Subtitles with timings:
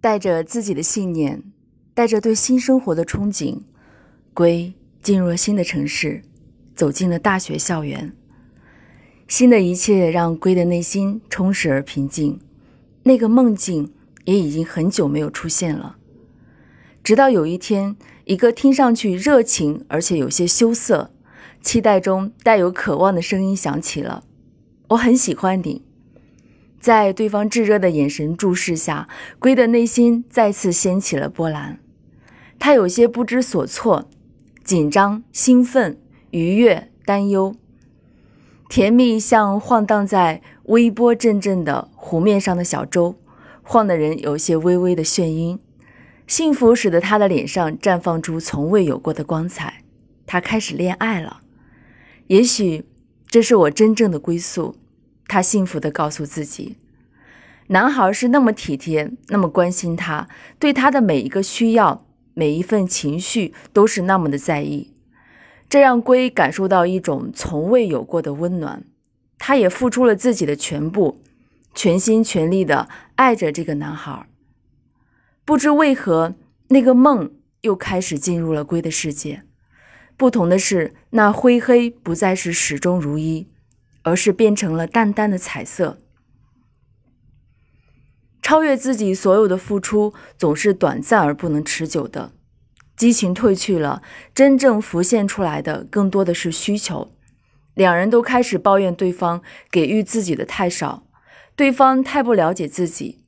[0.00, 1.42] 带着自己的信念，
[1.92, 3.58] 带着对新生活的憧憬，
[4.32, 6.22] 龟进入了新的城市，
[6.74, 8.12] 走进了大学校园。
[9.28, 12.40] 新的一切让龟的内心充实而平静，
[13.02, 13.92] 那个梦境
[14.24, 15.98] 也已经很久没有出现了。
[17.04, 21.12] 直到有一天，一个听上去热情而且有些羞涩、
[21.60, 24.24] 期待中带有渴望的声音响起了
[24.88, 25.84] ：“我很喜欢你。”
[26.80, 29.06] 在对方炙热的眼神注视下，
[29.38, 31.78] 龟的内心再次掀起了波澜。
[32.58, 34.08] 他有些不知所措，
[34.64, 35.98] 紧张、兴奋、
[36.30, 37.54] 愉悦、担忧。
[38.68, 43.16] 甜蜜像晃荡在微波阵阵的湖面上的小舟，
[43.62, 45.58] 晃得人有些微微的眩晕。
[46.26, 49.82] 幸福使得他的脸上绽放出从未有过的光彩。
[50.26, 51.40] 他开始恋爱了，
[52.28, 52.84] 也许
[53.26, 54.76] 这是我真正的归宿。
[55.30, 56.76] 他幸福地告诉自己，
[57.68, 64.92] 男孩是那么体贴，那么关心他，对他的每一个需要、每一份情绪都是那么的在意。
[65.68, 68.82] 这让龟感受到一种从未有过的温暖，
[69.38, 71.22] 他也付出了自己的全部，
[71.76, 74.26] 全心全力地爱着这个男孩。
[75.44, 76.34] 不知为何，
[76.70, 79.44] 那个梦又开始进入了龟的世界。
[80.16, 83.46] 不同的是，那灰黑不再是始终如一，
[84.02, 85.98] 而是变成了淡淡的彩色。
[88.42, 92.32] 超越自己所有的付出，总是短暂而不能持久的。
[92.96, 94.02] 激情褪去了，
[94.34, 97.12] 真正浮现出来的更多的是需求。
[97.74, 101.04] 两人都开始抱怨对方给予自己的太少，
[101.54, 103.24] 对方太不了解自己。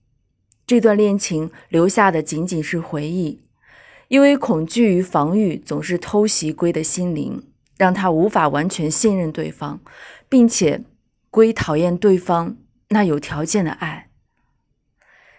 [0.66, 3.42] 这段恋情留下的仅仅是回忆，
[4.08, 7.42] 因为恐惧与防御总是偷袭龟的心灵，
[7.78, 9.80] 让他无法完全信任对方，
[10.33, 10.80] 并且
[11.28, 12.56] 归讨厌对方
[12.88, 14.08] 那有条件的爱。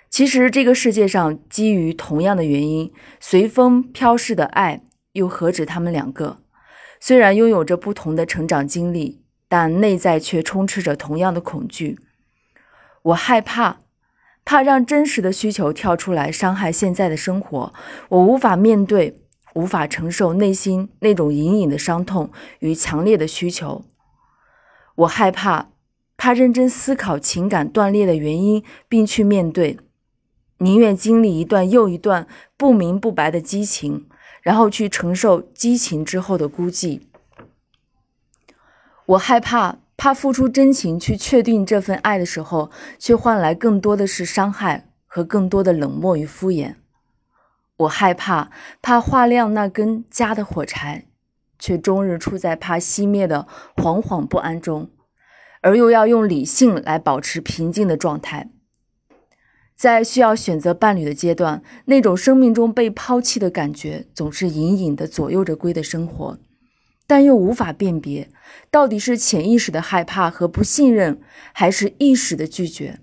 [0.08, 6.44] 其实，这个世界上基于同样的原因，随风飘逝的爱又何止他们两个？
[7.00, 11.98] 虽然拥有着不同的成长经历，但内在却充斥着同样的恐惧。
[13.02, 13.80] 我害怕，
[14.46, 17.74] 怕让真实的需求跳出来伤害现在的生活。
[18.10, 19.18] 我无法面对，
[19.56, 23.86] 无法承受内心那种隐隐的伤痛与强烈的需求。
[24.96, 25.70] 我害怕，
[26.16, 29.80] 怕认真思考情感断裂的原因，并去面对。
[30.60, 34.08] 宁愿经历一段又一段不明不白的激情，
[34.42, 37.02] 然后去承受激情之后的孤寂。
[39.08, 46.76] 我害怕，怕付出真情去确定这份爱的时候，却换来更多的是伤害和更多的冷漠与敷衍。
[47.78, 48.50] 我害怕，
[48.82, 51.06] 怕画亮那根家的火柴，
[51.64, 53.48] 却终日处在怕熄灭的
[53.78, 54.90] 惶惶不安中，
[55.62, 58.50] 而又要用理性来保持平静的状态。
[59.74, 66.38] 在需要选择伴侣的阶段，那种生命中被抛弃的感觉总是隐隐的左右着龟的生活，
[67.08, 68.28] 但又无法辨别
[68.70, 71.22] 到底是潜意识的害怕和不信任，
[71.54, 73.00] 还是意识的拒绝。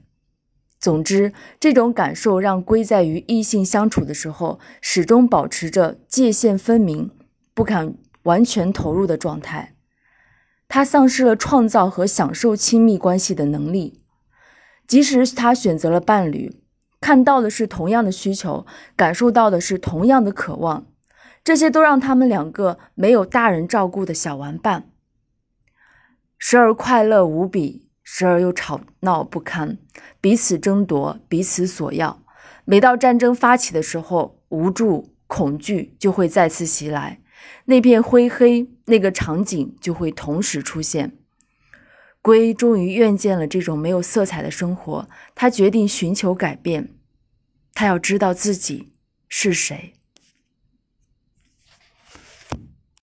[0.78, 7.10] 总之，这种感受让龟在与异性相处的时候，始终保持着界限分明、
[7.54, 9.74] 不敢完全投入的状态。
[10.68, 14.02] 他丧失了创造和享受亲密关系的能力，
[14.86, 16.62] 即使他选择了伴侣。
[17.00, 20.86] 看到的是同样的需求，感受到的是同样的渴望，
[21.42, 24.90] 这些都让他们两个没有大人照顾的小玩伴，
[26.36, 29.78] 时而快乐无比，时而又吵闹不堪，
[30.20, 32.22] 彼此争夺，彼此索要。
[32.66, 37.20] 每到战争发起的时候，无助、恐惧就会再次袭来，
[37.66, 41.16] 那片灰黑，那个场景就会同时出现。
[42.22, 46.94] 龟终于厌倦了这种没有色彩的生活，他决定寻求改变。
[47.72, 48.92] 他要知道自己
[49.28, 49.94] 是谁。